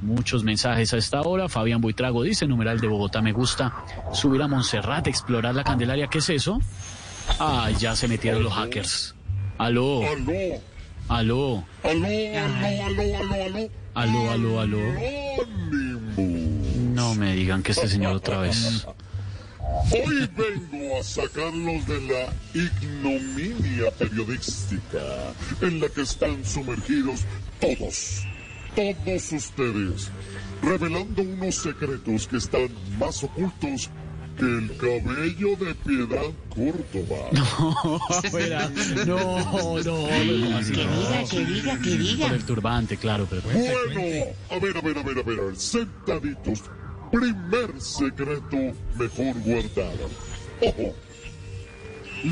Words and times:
Muchos 0.00 0.44
mensajes 0.44 0.92
a 0.94 0.96
esta 0.96 1.20
hora. 1.22 1.48
Fabián 1.48 1.80
Buitrago 1.80 2.22
dice, 2.22 2.46
numeral 2.46 2.80
de 2.80 2.86
Bogotá 2.86 3.20
me 3.20 3.32
gusta. 3.32 3.84
Subir 4.12 4.42
a 4.42 4.48
Montserrat, 4.48 5.06
explorar 5.06 5.54
la 5.54 5.64
Candelaria. 5.64 6.06
¿Qué 6.06 6.18
es 6.18 6.30
eso? 6.30 6.60
Ah, 7.40 7.70
ya 7.78 7.94
se 7.96 8.08
metieron 8.08 8.42
los 8.42 8.52
hackers. 8.52 9.14
Aló, 9.58 10.02
Aló, 10.06 10.24
aló, 11.08 11.64
aló, 11.82 12.08
aló, 12.38 12.86
aló, 12.86 13.70
aló, 13.94 14.30
aló. 14.30 14.30
aló, 14.30 14.60
aló. 14.60 14.78
No 16.94 17.14
me 17.14 17.34
digan 17.34 17.62
que 17.62 17.72
este 17.72 17.88
señor 17.88 18.14
otra 18.14 18.38
vez. 18.38 18.86
Hoy 19.90 20.28
vengo 20.36 20.98
a 20.98 21.02
sacarlos 21.02 21.86
de 21.86 22.00
la 22.02 22.32
ignominia 22.54 23.90
periodística 23.98 24.98
en 25.60 25.80
la 25.80 25.88
que 25.88 26.02
están 26.02 26.44
sumergidos 26.44 27.24
todos, 27.60 28.24
todos 28.74 29.32
ustedes, 29.32 30.10
revelando 30.62 31.22
unos 31.22 31.54
secretos 31.56 32.26
que 32.28 32.36
están 32.36 32.68
más 32.98 33.22
ocultos 33.24 33.90
que 34.38 34.44
el 34.44 34.76
cabello 34.76 35.56
de 35.56 35.74
Piedad 35.74 36.30
Córdoba. 36.54 37.98
Espera, 38.22 38.70
no, 39.04 39.82
no, 39.82 39.82
no, 39.82 40.56
así 40.58 40.72
Que 40.72 40.84
no. 40.84 41.00
diga, 41.00 41.24
que 41.28 41.44
diga, 41.44 41.78
que 41.80 41.90
diga. 41.96 42.26
el 42.28 42.44
turbante, 42.44 42.96
claro, 42.96 43.26
pero... 43.28 43.42
Bueno, 43.42 43.60
a 44.50 44.58
ver, 44.60 44.76
a 44.76 44.80
ver, 44.80 44.98
a 44.98 45.02
ver, 45.02 45.18
a 45.18 45.22
ver, 45.22 45.56
sentaditos. 45.56 46.62
Primer 47.10 47.80
secreto 47.80 48.56
mejor 48.96 49.34
guardado. 49.40 50.08
Ojo, 50.60 50.94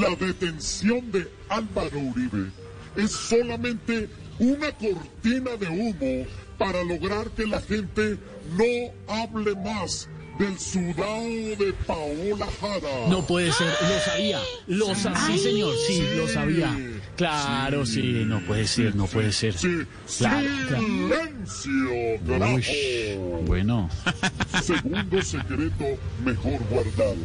la 0.00 0.14
detención 0.14 1.10
de 1.10 1.28
Álvaro 1.48 1.98
Uribe 1.98 2.50
es 2.96 3.10
solamente 3.12 4.08
una 4.38 4.72
cortina 4.72 5.56
de 5.58 5.68
humo 5.68 6.26
para 6.58 6.82
lograr 6.84 7.30
que 7.30 7.46
la 7.46 7.60
gente 7.60 8.18
no 8.56 9.12
hable 9.14 9.54
más 9.56 10.08
del 10.38 10.58
sudado 10.58 11.24
de 11.58 11.74
Paola 11.86 12.46
Jara. 12.60 13.08
No 13.08 13.26
puede 13.26 13.52
ser, 13.52 13.66
lo 13.68 14.00
sabía, 14.00 14.40
lo 14.66 14.94
sabía, 14.94 15.26
sí 15.26 15.38
señor, 15.38 15.74
sí, 15.86 16.02
lo 16.16 16.28
sabía. 16.28 16.76
Claro, 17.16 17.84
sí, 17.84 18.24
no 18.26 18.40
puede 18.40 18.66
ser, 18.66 18.94
no 18.96 19.06
puede 19.06 19.32
ser. 19.32 19.52
Sí, 19.52 19.82
Claro, 20.18 20.48
claro. 20.68 20.84
silencio. 20.84 22.54
Uy, 22.54 23.44
bueno, 23.46 23.90
Segundo 24.62 25.22
secreto 25.22 25.84
mejor 26.24 26.58
guardado. 26.70 27.16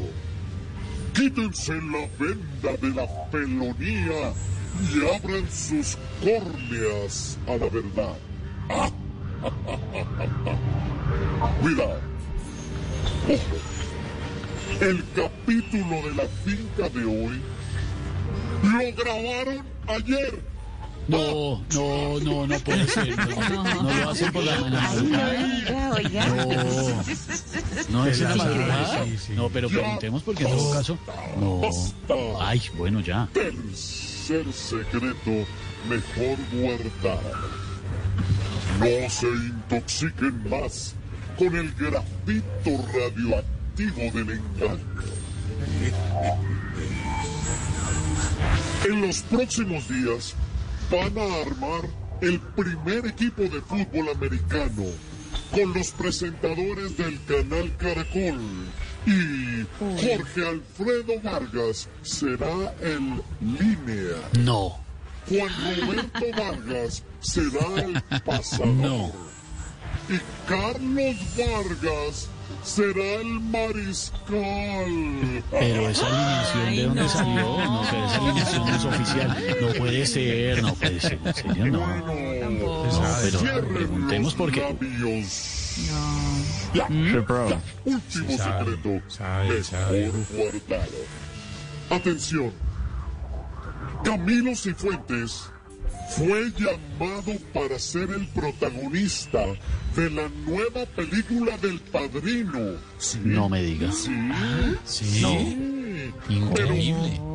Quítense 1.13 1.73
la 1.75 2.09
venda 2.19 2.77
de 2.81 2.89
la 2.89 3.07
felonía 3.31 4.33
y 4.81 5.15
abran 5.15 5.49
sus 5.51 5.97
córneas 6.21 7.37
a 7.47 7.51
la 7.57 7.69
verdad. 7.69 8.15
Cuidado. 11.61 11.99
El 14.81 15.03
capítulo 15.15 16.01
de 16.03 16.15
la 16.15 16.27
finca 16.43 16.89
de 16.89 17.05
hoy 17.05 17.41
lo 18.63 19.03
grabaron 19.03 19.65
ayer. 19.87 20.43
no, 21.07 21.63
no, 21.73 22.19
no, 22.19 22.47
no 22.47 22.59
puede 22.59 22.87
ser, 22.87 23.15
no, 23.51 23.63
no 23.63 23.93
lo 23.93 24.09
hacen 24.09 24.31
por 24.33 24.43
la 24.43 24.59
oiga. 25.93 26.27
No, 27.89 27.99
no 27.99 28.05
es 28.07 28.21
en 28.21 28.29
la 28.29 28.35
madrugada. 28.35 29.05
No, 29.35 29.49
pero 29.49 29.69
preguntemos 29.69 30.23
porque 30.23 30.43
en 30.43 30.49
todo 30.49 30.71
caso. 30.73 30.97
No. 31.39 31.61
Ay, 32.41 32.61
bueno, 32.75 32.99
ya. 33.01 33.29
Tercer 34.27 34.53
secreto 34.53 35.45
mejor 35.87 36.37
guardado. 36.51 37.31
No 38.79 39.09
se 39.09 39.27
intoxiquen 39.27 40.49
más 40.49 40.95
con 41.37 41.55
el 41.55 41.71
grafito 41.75 42.83
radioactivo 42.91 44.17
del 44.17 44.39
engaño. 44.39 44.79
En 48.85 49.01
los 49.01 49.21
próximos 49.21 49.87
días 49.87 50.33
van 50.89 51.15
a 51.19 51.41
armar 51.41 51.87
el 52.21 52.39
primer 52.39 53.05
equipo 53.05 53.43
de 53.43 53.61
fútbol 53.61 54.09
americano 54.09 54.85
con 55.51 55.73
los 55.73 55.91
presentadores 55.91 56.97
del 56.97 57.19
canal 57.25 57.75
Caracol. 57.77 58.39
Y 59.05 59.65
Jorge 59.79 60.47
Alfredo 60.47 61.19
Vargas 61.23 61.87
será 62.01 62.73
el 62.81 63.21
línea. 63.41 64.17
No. 64.39 64.77
Juan 65.29 65.49
Roberto 65.81 66.25
Vargas 66.37 67.03
será 67.19 67.83
el 67.83 68.01
pasador. 68.25 68.67
No. 68.67 69.11
Y 70.09 70.19
Carlos 70.47 71.15
Vargas 71.37 72.29
será 72.63 73.21
el 73.21 73.39
mariscal. 73.41 75.43
Pero 75.51 75.89
esa 75.89 76.07
alineación, 76.07 76.75
¿de 76.75 76.83
dónde 76.83 77.09
salió? 77.09 77.43
No, 77.43 77.81
pero 77.89 78.05
esa 78.05 78.17
alineación 78.17 78.65
no 78.65 78.75
es 78.75 78.85
oficial. 78.85 79.57
No 79.61 79.67
puede 79.73 80.05
ser, 80.05 80.61
no 80.61 80.73
puede 80.75 80.99
ser, 80.99 81.19
en 81.23 81.33
serio, 81.33 81.71
no. 82.49 82.85
No, 82.85 83.15
pero 83.21 83.39
Cierren 83.39 83.73
preguntemos 83.73 84.25
los 84.25 84.33
por 84.35 84.51
qué. 84.51 84.61
Último 87.85 88.37
secreto. 88.37 88.89
mejor 89.91 90.23
guardado. 90.35 90.99
Atención. 91.89 92.51
Camilo 94.03 94.55
Cifuentes 94.55 95.49
fue 96.09 96.51
llamado 96.57 97.33
para 97.53 97.79
ser 97.79 98.09
el 98.11 98.27
protagonista 98.27 99.43
de 99.95 100.09
la 100.11 100.29
nueva 100.45 100.85
película 100.95 101.57
del 101.57 101.79
Padrino. 101.79 102.77
¿Sí? 102.97 103.19
No 103.23 103.49
me 103.49 103.61
diga. 103.61 103.91
Sí. 103.91 104.11
Sí. 104.85 105.21
No. 105.21 105.75
Pero 106.55 106.75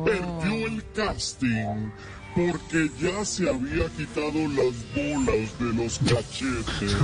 perdió 0.05 0.67
el 0.67 0.83
casting 0.95 1.89
porque 2.35 2.89
ya 2.99 3.25
se 3.25 3.49
había 3.49 3.87
quitado 3.97 4.31
las 4.31 4.75
bolas 4.95 5.59
de 5.59 5.73
los 5.73 5.99
cachetes. 5.99 6.95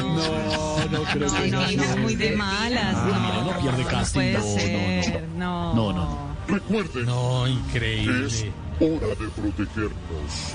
No, 0.00 0.88
no 0.90 1.02
creo 1.12 1.32
que 1.34 1.50
No, 1.50 1.70
no, 1.72 1.96
muy 1.98 2.14
de 2.16 2.36
malas. 2.36 2.94
Ah, 2.96 3.42
no 3.46 3.60
pierde 3.62 3.84
casting, 3.84 4.32
no, 4.32 4.38
no, 4.38 4.44
no. 4.44 4.52
ser, 4.52 5.28
no. 5.36 5.74
No, 5.74 5.92
no, 5.92 6.04
no. 6.04 6.30
Recuerden, 6.48 7.06
No, 7.06 7.46
es 7.46 7.52
increíble. 7.52 8.52
hora 8.80 9.06
de 9.08 9.28
protegernos. 9.28 10.54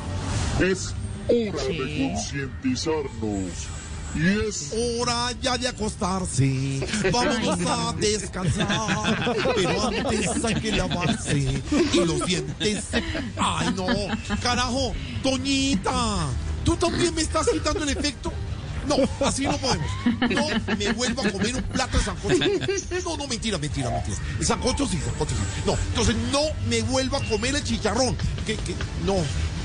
Es 0.62 0.94
hora 1.28 1.64
de 1.64 2.10
concientizarnos. 2.10 3.68
Y 4.16 4.48
es 4.48 4.72
hora 5.00 5.31
ya 5.42 5.58
de 5.58 5.68
acostarse. 5.68 6.88
Vamos 7.12 7.59
a 7.68 7.94
descansar. 8.00 9.36
Pero 9.56 9.88
antes 9.88 10.44
hay 10.46 10.56
que 10.56 10.72
lavarse. 10.72 11.38
Y 11.38 12.00
los 12.06 12.25
dientes. 12.25 12.84
se- 12.92 13.04
Ay, 13.38 13.74
no. 13.75 13.86
Carajo, 14.42 14.94
Toñita. 15.22 16.28
¿Tú 16.64 16.75
también 16.78 17.14
me 17.14 17.22
estás 17.22 17.48
quitando 17.50 17.84
el 17.84 17.89
efecto? 17.89 18.31
No, 18.88 18.98
así 19.25 19.44
no 19.45 19.57
podemos. 19.57 19.86
No 20.30 20.75
me 20.78 20.94
vuelvo 20.94 21.22
a 21.24 21.31
comer 21.31 21.56
un 21.56 21.63
plato 21.63 21.98
de 21.98 22.04
sancocho. 22.04 22.38
No, 23.04 23.18
no, 23.18 23.28
mentira, 23.28 23.57
mentira, 23.57 23.89
mentira. 23.89 24.18
El 24.39 24.45
sancocho 24.45 24.88
sí, 24.88 25.00
sancocho 25.04 25.31
sí. 25.36 25.42
No, 25.66 25.74
entonces 25.89 26.16
no 26.31 26.42
me 26.69 26.81
vuelvo 26.84 27.18
a 27.18 27.24
comer 27.25 27.56
el 27.56 27.63
chicharrón. 27.63 28.16
Que, 28.45 28.56
que, 28.57 28.75
no, 29.06 29.16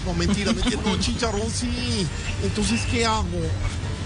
no, 0.07 0.15
mentira, 0.15 0.53
mentira. 0.55 0.81
No, 0.85 0.99
chicharrón 0.99 1.51
sí. 1.51 2.07
Entonces, 2.43 2.81
¿qué 2.91 3.05
hago? 3.05 3.27